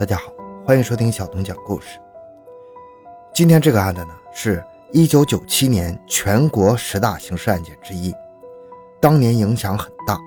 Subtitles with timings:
[0.00, 0.32] 大家好，
[0.64, 2.00] 欢迎收听小东讲故事。
[3.34, 8.10] 今天这个案子呢，是一九九七年全国十大刑事案件之一，
[8.98, 10.18] 当年影响很大。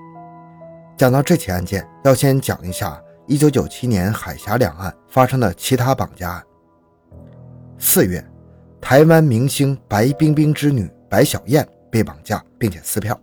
[0.96, 6.44] 讲到这起案件，要先讲一下一九九七年海峡两岸发生的其他绑架案。
[7.76, 8.24] 四月，
[8.80, 13.20] 台湾明星白冰冰之女白小燕被绑架并且撕票。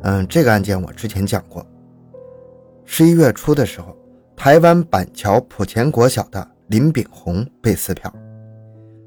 [0.00, 1.64] 嗯，这个案件我之前讲过。
[2.84, 3.96] 十一月初的时候，
[4.42, 8.12] 台湾板桥普前国小的林炳宏被撕票。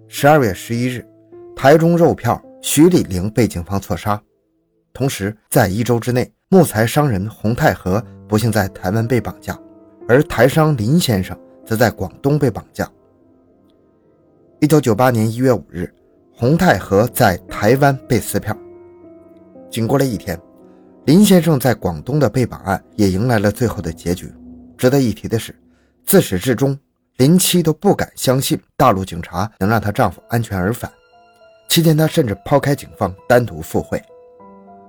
[0.07, 1.05] 十二月十一日，
[1.53, 4.17] 台中肉票徐礼玲被警方错杀。
[4.93, 9.59] 同时，在一周之内，木材商人洪泰和不幸在台湾被绑架，
[10.07, 12.89] 而台商林先生则在广东被绑架。
[14.61, 15.93] 一九九八年一月五日，
[16.33, 18.55] 洪泰和在台湾被撕票。
[19.69, 20.39] 经过了一天。
[21.03, 24.33] 林先生在广东的被绑案也迎来了最后的结局。
[24.77, 25.55] 值得一提的是，
[26.05, 26.77] 自始至终，
[27.17, 30.91] 林妻都不敢相信大陆警察能让她丈夫安全而返。
[31.69, 34.01] 期间，她甚至抛开警方单独赴会。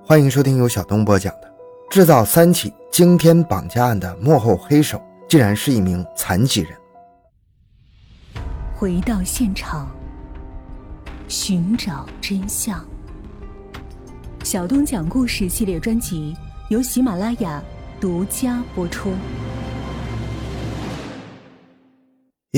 [0.04, 1.48] 欢迎收听由小东播讲的
[1.92, 6.72] 《制造三起惊天绑架案的幕后黑手》，竟然是一名残疾人。
[8.74, 9.90] 回到现场，
[11.28, 12.84] 寻找真相。
[14.44, 16.36] 小东讲故事系列专辑
[16.68, 17.62] 由喜马拉雅
[18.00, 19.12] 独家播出。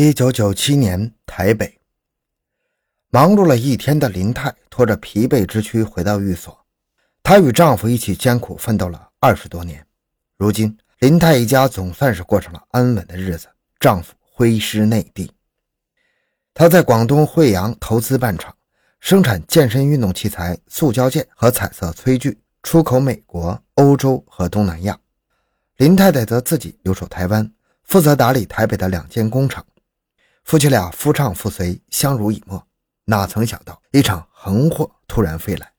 [0.00, 1.80] 一九九七年，台北，
[3.10, 6.56] 忙碌了一天的林太拖着疲惫之躯回到寓所。
[7.20, 9.84] 她与丈夫一起艰苦奋斗了二十多年，
[10.36, 13.48] 如今林太一家总算是过上了安稳的日子。
[13.80, 15.32] 丈夫挥师内地，
[16.54, 18.54] 她在广东惠阳投资办厂。
[19.00, 24.96] 生产健身运动器材、塑胶件和彩色炊具，出口美国、欧洲和东南亚。
[25.78, 29.66] 林太太则自己留守台湾，负责打理台北的两间工厂。
[30.48, 32.66] 夫妻俩夫唱妇随，相濡以沫。
[33.04, 35.70] 哪曾想到，一场横祸突然飞来。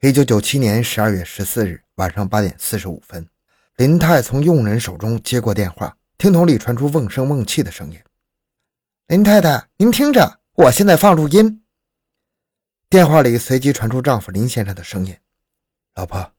[0.00, 3.28] 一九九七年十二月十四日晚上八点四十五分，
[3.76, 8.00] 林太从佣人手中接过电话，听筒里传出瓮声瓮气的声音
[9.08, 11.62] ：“林太太，您听着，我现在放录音。”
[12.88, 15.14] 电话里随即传出丈夫林先生的声音
[15.96, 16.32] ：“老婆，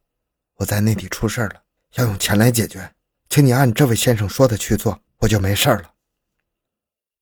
[0.56, 1.62] 我在内地出事了，
[1.98, 2.96] 要用钱来解决，
[3.30, 5.92] 请你按这位先生说的去做，我就没事了。”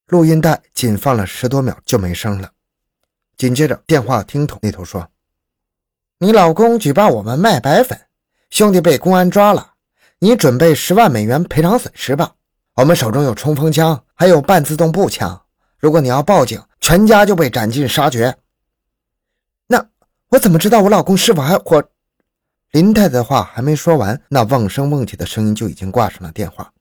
[0.07, 2.51] 录音带仅放了十多秒就没声了。
[3.37, 5.09] 紧接着，电话听筒那头说
[6.19, 7.99] ：“你老公举报我们卖白粉，
[8.49, 9.73] 兄弟被公安抓了，
[10.19, 12.35] 你准备十万美元赔偿损失吧？
[12.75, 15.41] 我们手中有冲锋枪，还有半自动步枪，
[15.79, 18.37] 如果你要报警，全家就被斩尽杀绝。”
[19.67, 19.83] 那
[20.29, 21.83] 我怎么知道我老公是否还活？
[22.71, 26.71] 林太太的话还没说完，那瓮声瓮气的声音就已经挂上了电话。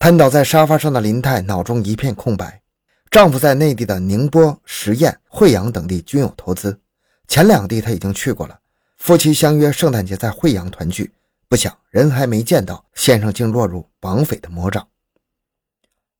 [0.00, 2.62] 瘫倒在沙发上的林太脑中一片空白。
[3.10, 6.80] 丈夫在内地的宁波、十堰、惠阳等地均有投资，
[7.28, 8.58] 前两地他已经去过了。
[8.96, 11.12] 夫妻相约圣诞节在惠阳团聚，
[11.48, 14.88] 不想人还没见到，先生竟落入绑匪的魔掌。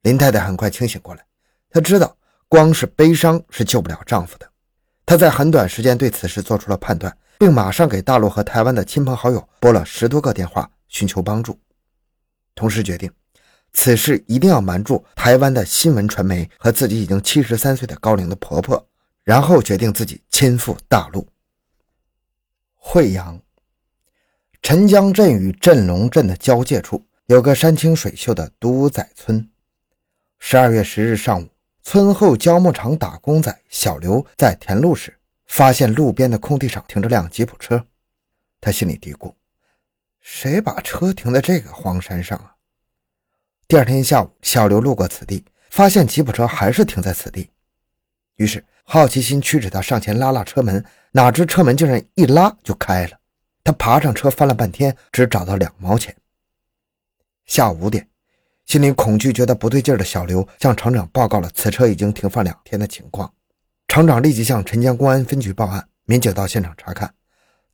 [0.03, 1.25] 林太太很快清醒过来，
[1.71, 2.15] 她知道
[2.49, 4.47] 光是悲伤是救不了丈夫的。
[5.07, 11.59] 她在很短时间对此事做出了判断，并马上给大陆和台湾的亲朋好友拨了十多个电话寻求帮助，
[12.55, 13.11] 同时决定
[13.73, 18.87] 此事一定要瞒住台湾的新闻传媒和自己已经七十三岁的高龄的婆婆，
[19.25, 21.27] 然后决定自己亲赴大陆。
[22.75, 23.41] 惠阳
[24.63, 29.49] 陈江镇与镇龙镇的交界处有个山清水秀的独仔村。
[30.39, 31.49] 十二月十日上午。
[31.83, 37.83] 村后胶木厂打工仔小刘在田路时，发现路边的空地上停着辆吉普车。
[38.61, 39.33] 他心里嘀咕
[40.21, 42.55] ：“谁把车停在这个荒山上啊？”
[43.71, 47.49] 第二天下午，小刘路过此地，发现吉普车还是停在此地。
[48.35, 53.17] 于是好奇心驱使他上前拉拉车门，哪知车门竟然一拉就开了。
[53.63, 56.13] 他爬上车翻了半天，只找到两毛钱。
[57.47, 58.09] 下午五点。
[58.67, 63.33] 心里恐惧、觉得不对劲的小刘向厂长报告了此车已经停放两天的情况。
[63.87, 67.15] 厂长立即向陈江公安分局报案，民警到现场查看，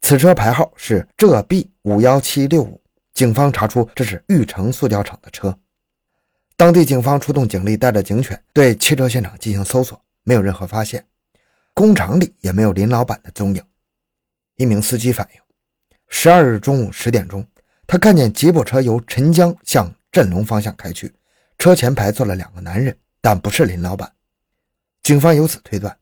[0.02, 2.82] 此车牌号是浙 B 五幺七六五。
[3.14, 5.58] 警方查出这是玉成塑胶厂的车。
[6.56, 11.04] 当地警方出动警力，带着警犬对汽车现场进行搜索，没有任何发现。
[11.74, 13.62] 工厂里也没有林老板的踪影。
[14.56, 15.40] 一名司机反映，
[16.08, 17.46] 十二日中午十点钟，
[17.86, 19.94] 他看见吉普车由陈江向。
[20.12, 21.14] 镇龙方向开去，
[21.58, 24.10] 车前排坐了两个男人，但不是林老板。
[25.02, 25.94] 警方由此推断，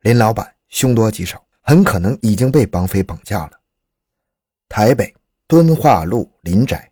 [0.00, 3.60] 林老板凶多吉少，很可能已经被绑匪绑架了。
[4.66, 5.14] 台北
[5.46, 6.90] 敦化路林宅，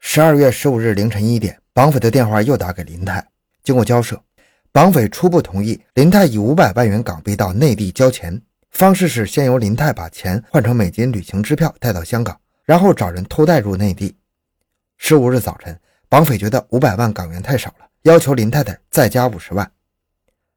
[0.00, 3.24] 十二月十五日凌晨一点，绑匪的电话又打给林泰，
[3.62, 4.20] 经过交涉，
[4.72, 8.42] 绑匪初步同意林泰以五百万元港币到内地交钱，
[8.72, 14.16] 方式是先由林泰把钱换成美金旅行支票带到香港，然后找人偷带入内地。
[14.96, 15.78] 十五日早晨，
[16.08, 19.70] 绑匪觉得五百万港元太少了，要求林太太再加五十万。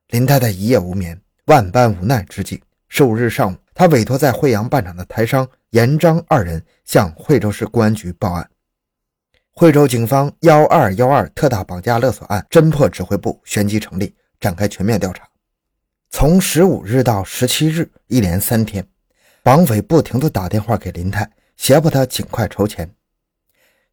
[0.07, 8.49] 林太太一夜无眠，万般无奈之际，十五日上午，她委托在惠阳办厂的台商严章二人向惠州市公安局报案。
[9.61, 15.23] 惠州警方幺二幺二特大绑架勒索案侦破指挥部旋即成立，展开全面调查。
[16.09, 18.83] 从十五日到十七日，一连三天，
[19.43, 22.89] 绑匪不停地打电话给林泰，胁迫他尽快筹钱。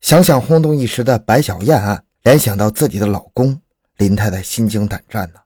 [0.01, 3.61] 想想轰动一时的白小燕案，联想到自己的老公，
[3.99, 5.41] 林太太心惊胆战呢。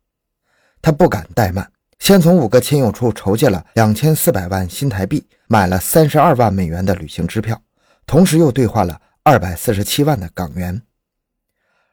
[0.80, 7.60] 她不敢怠慢，先从五个亲友处筹借了两千四百万新台币，买了三十二万美元的旅行支票，
[8.06, 10.82] 同时又兑换了二百四十七万的港元。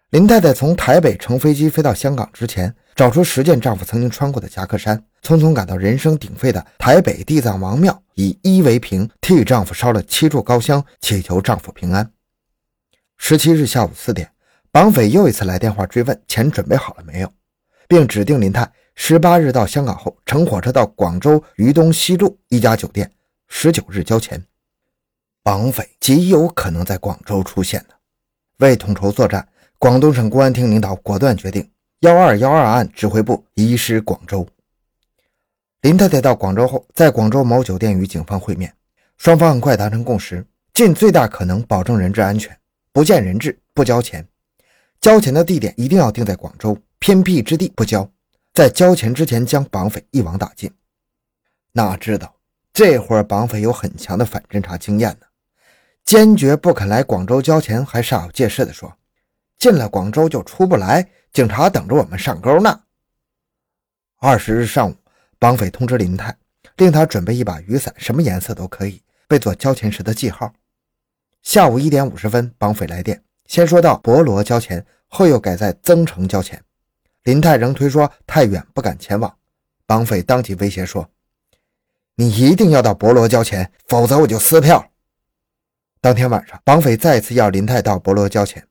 [0.09, 12.11] 林太太从台北乘飞机飞到香港之前，找出十件丈夫曾经穿过的夹克衫，匆匆赶到人声鼎沸的台北地藏王庙，以一为凭，替丈夫烧了七柱高香，祈求丈夫平安。
[13.19, 14.31] 十七日下午四点，
[14.71, 17.31] 绑匪又一次来电话追问钱准备好了没有，
[17.87, 23.11] 并指定林泰十八日到香港后乘火车到广州渝东西路一家酒店，
[23.47, 24.43] 十九日交钱。
[25.43, 27.95] 绑匪极有可能在广州出现的。
[28.57, 29.47] 为统筹作战，
[29.77, 31.69] 广东省公安厅领导果断决定
[32.01, 34.47] 幺二幺二案指挥部移师广州。
[35.81, 38.73] 林太太到广州后，在广州某酒店与警方会面，
[39.17, 42.57] 双方很快达成共识，尽最大可能保证人质安全。
[42.91, 44.27] 不见人质不交钱，
[44.99, 48.09] 交钱的地点一定要定在广州偏僻之地不交，
[48.53, 50.69] 在交钱之前将绑匪一网打尽。
[51.71, 52.35] 哪知道
[52.73, 55.27] 这会儿绑匪有很强的反侦查经验呢，
[56.09, 58.91] 坚决不肯来广州交钱，还煞有介事的说
[59.59, 62.81] 进了广州就出不来，警察等着我们上钩呢。
[64.17, 64.95] 二十日上午，
[65.37, 66.35] 绑匪通知林泰，
[66.77, 70.51] 令他准备一把雨伞，什么颜色都可以，备做交钱时的记号。
[71.43, 76.59] 下午一点五十分，绑匪来电，先说到博罗交钱，后又改在增城交钱。
[77.21, 79.31] 林泰仍推说太远不敢前往，
[79.85, 81.07] 绑匪当即威胁说
[82.17, 84.83] ：“你一定要到博罗交钱，否则我就撕票。”
[86.01, 88.65] 当天晚上，绑匪再次要林泰到博罗交钱。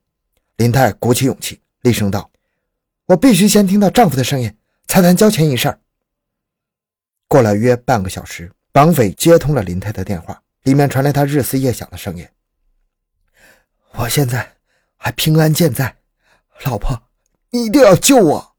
[0.55, 2.31] 林泰鼓起勇气，厉声道
[3.05, 5.77] ：“我必须先听到丈夫的声音，才谈交钱一事。”
[7.29, 12.27] 过了约半个小时，绑匪接通了林泰的电话，里面传来他日思夜想的声音。
[13.91, 14.55] 我现在
[14.97, 15.97] 还平安健在，
[16.65, 16.99] 老婆，
[17.51, 18.55] 你一定要救我！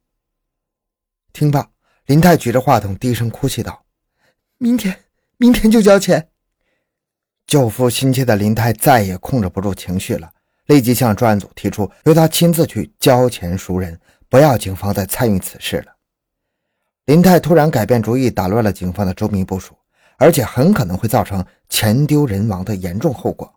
[1.32, 1.68] 听罢，
[2.06, 3.84] 林泰举着话筒低声哭泣道
[4.58, 5.04] ：“明天，
[5.38, 6.28] 明天就交钱。”
[7.50, 10.30] 救夫心切的林泰再也控制不住情绪了，
[10.66, 13.98] 立即向专案组提出由他亲自去交钱赎人，
[14.28, 15.86] 不要警方再参与此事了。
[17.06, 19.74] 林泰突然改变主意，打乱了警方的周密部署，
[20.16, 23.52] 而且很可能会造成钱丢人亡的严重后果。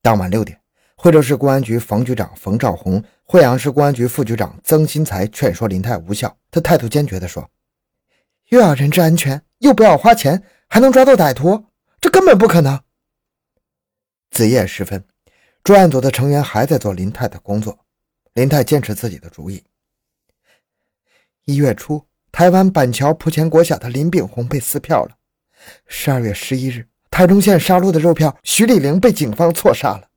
[0.00, 0.58] 当晚六点。
[0.96, 7.46] 惠州市公安局冯局长冯兆红、惠阳市公安局副局长曾新才劝说林泰无效，他态度坚决地说
[8.48, 11.66] ：“又要人质安全，又不要花钱，还能抓到歹徒，
[12.00, 12.80] 这根本不可能。”
[14.34, 15.04] 子夜时分，
[15.62, 17.78] 专案组的成员还在做林泰的工作。
[18.32, 19.62] 林泰坚持自己的主意。
[21.44, 25.12] 一月初，台湾板桥浦前国小的林炳宏被撕票了。
[25.86, 30.08] 十二月十一日，台中县杀戮的肉票徐丽玲被警方错杀了。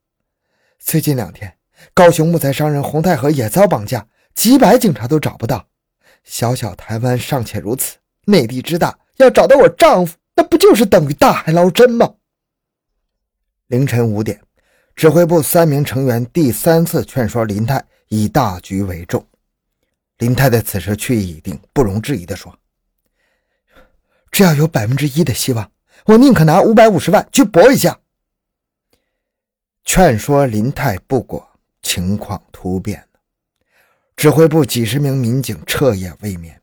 [0.79, 1.55] 最近两天，
[1.93, 5.67] 高雄木材商人洪太和也遭绑架，几百警察都找不到。
[6.23, 12.15] 小小台湾尚且如此，内地之大，要找到我丈夫，那不就是等于大海捞针吗？
[13.67, 14.41] 凌晨五点，
[14.95, 19.27] 指挥部三名成员第三次劝说林泰以大局为重。
[20.19, 22.57] 林太太此时去意已定，不容置疑地说
[24.31, 25.69] ：“只要有百分之一的希望，
[26.05, 27.99] 我宁可拿五百五十万去搏一下。”
[29.83, 31.45] 劝说林泰不果，
[31.81, 33.05] 情况突变。
[34.15, 36.61] 指挥部几十名民警彻夜未眠，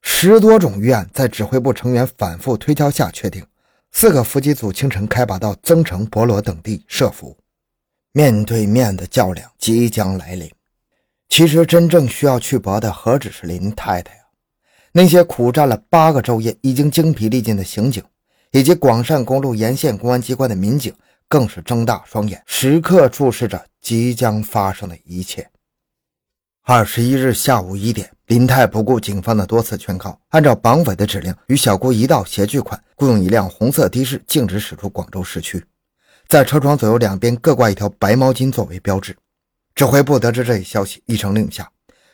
[0.00, 3.46] 十多种预案在指挥部成员反复推敲下确定，
[3.92, 7.36] 四个伏击组清晨开拔到增城、博罗等地设伏。
[8.12, 10.50] 面对面的较量即将来临。
[11.28, 14.22] 其实真正需要去搏的何止是林太太呀？
[14.92, 18.02] 那些苦战了八个昼夜、已经精疲力尽的刑警，
[18.50, 20.94] 以及广汕公路沿线公安机关的民警。
[21.28, 25.48] 更是睁大双眼，时刻注视着即将发生的一切。
[26.62, 35.64] 二十一日下午一点，林泰不顾警方的多次劝告，按照绑匪的指令，与小姑一道携巨款，雇佣一辆红色的士，径直驶出广州市区，
[36.28, 39.16] 在车窗左右两边各挂一条白毛巾作为标志。
[39.74, 41.68] 指挥部得知这一消息，一声令下，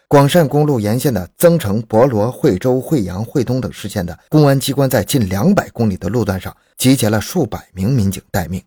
[0.09, 8.63] 广汕公路沿线的增城、博罗、惠州、惠阳、惠东等市县的公安机关，在近两百公里的路段上集结了数百名民警待命。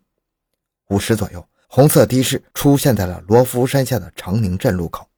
[0.92, 5.09] 五时左右，红色的士出现在了罗浮山下的长宁镇路口。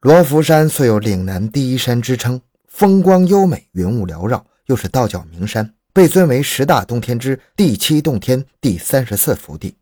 [0.00, 9.76] 罗浮山素有岭南第一山之称，风光优美，云雾缭绕，又是道教名山，被尊为十大洞天之第七洞天、第三十四福地。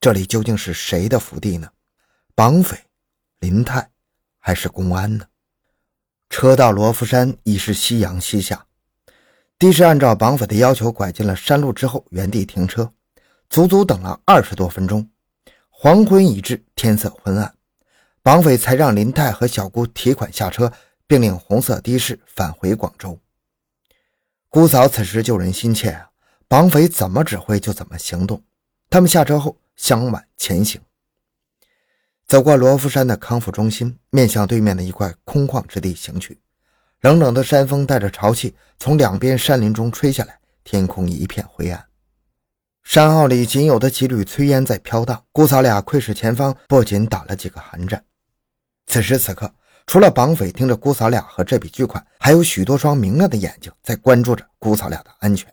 [0.00, 1.68] 这里究竟是谁的福地呢？
[2.36, 2.78] 绑匪、
[3.40, 3.90] 林泰
[4.38, 5.24] 还是公安呢？
[6.30, 8.66] 车到罗浮山已是夕阳西下，
[9.58, 12.92] 的士按照绑匪的要求拐进了山路之后，原地停车，
[13.50, 15.10] 足足等了二十多分钟。
[15.70, 17.52] 黄昏已至，天色昏暗，
[18.22, 20.72] 绑匪才让林泰和小姑提款下车，
[21.06, 23.18] 并令红色的士返回广州。
[24.48, 26.10] 姑嫂此时救人心切啊，
[26.46, 28.42] 绑匪怎么指挥就怎么行动。
[28.88, 30.80] 他们下车后相挽前行。
[32.26, 36.38] 走过罗浮山的康复中心，面向对面的一块空旷之地行去。
[37.00, 41.84] 冷冷的山风带着潮气从两边山林中吹下来，天空一片灰暗。
[42.84, 45.24] 山坳里仅有的几缕炊烟在飘荡。
[45.32, 48.04] 姑嫂俩窥视前方，不仅打了几个寒战。
[48.86, 49.52] 此时此刻，
[49.86, 55.52] 除了绑匪盯着姑嫂俩和这笔巨款，还有许多双明亮的眼睛在关注着姑嫂俩的安全。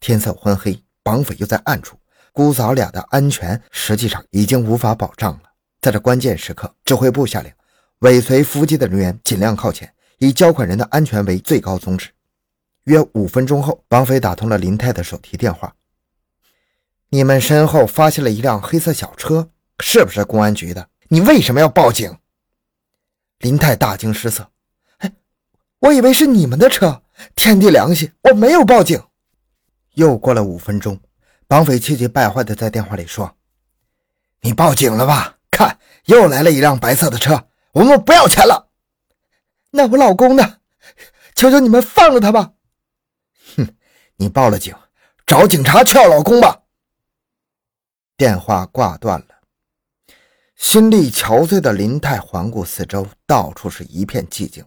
[0.00, 1.96] 天色昏黑，绑匪又在暗处，
[2.32, 5.42] 姑嫂俩的安全实际上已经无法保障了。
[5.80, 7.52] 在这关键时刻，指挥部下令，
[8.00, 12.10] 尾随伏击的人员尽量靠前，以交款人的安全为最高宗旨。
[12.84, 15.74] 约五分钟后，绑匪打通了林泰的手提电话
[17.08, 20.88] ：“你们身后发现了一辆黑色小车，是不是公安局的？
[21.08, 22.18] 你为什么要报警？”
[23.38, 24.50] 林泰大惊失色
[24.98, 25.12] ：“哎，
[25.80, 27.02] 我以为是你们的车，
[27.34, 29.02] 天地良心，我没有报警。”
[29.94, 31.00] 又过了五分钟，
[31.46, 33.36] 绑匪气急败坏地在电话里说
[34.40, 38.70] ：“你报警了吧？”看，又来了一辆白色的车，我们不要钱了。
[39.70, 40.58] 那我老公呢？
[41.36, 42.52] 求求你们放了他吧！
[43.56, 43.76] 哼，
[44.16, 44.74] 你报了警，
[45.26, 46.62] 找警察去要老公吧。
[48.16, 49.26] 电话挂断了，
[50.56, 54.64] 心力憔悴的林泰环顾四周，到处是一片寂静，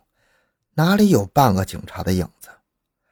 [0.75, 2.49] 哪里有半个警察的影子？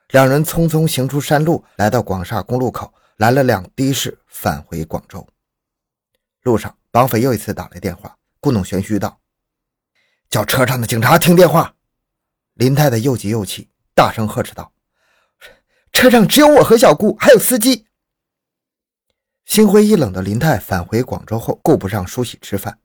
[0.09, 5.27] 两人匆匆行出山路，来到广厦公路口，来了辆的士返回广州。
[6.43, 6.75] 路上。
[6.95, 9.19] 绑匪又一次打来电话，故弄玄虚道
[10.31, 11.75] ：“叫车上的警察听电话。”
[12.55, 14.71] 林太太又急又气，大声呵斥道
[15.91, 17.85] ：“车上只有我和小姑，还有司机。”
[19.45, 22.77] 心灰意冷的林泰返回广州后，顾不上梳洗吃饭，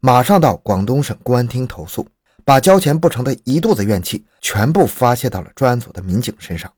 [0.00, 2.08] 马上到广东省公安厅投诉，
[2.42, 6.72] 把交钱不成的一肚子怨气全部发泄到了专案组的民警身上。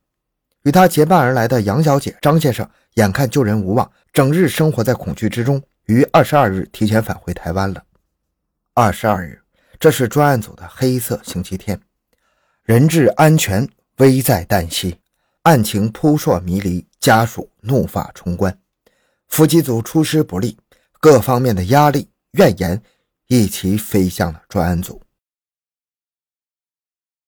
[0.64, 5.62] 与他结伴而来的杨小姐、张先生，眼看救人无望，整日生活在恐惧之中。
[5.87, 7.83] 于二十二日提前返回台湾了。
[8.75, 9.40] 二十二日，
[9.78, 11.80] 这是专案组的黑色星期天，
[12.64, 13.66] 人质安全
[13.97, 14.99] 危在旦夕，
[15.42, 18.59] 案情扑朔迷离，家属怒发冲冠，
[19.28, 20.58] 伏击组出师不利，
[21.00, 22.82] 各方面的压力怨言
[23.28, 25.00] 一起飞向了专案组。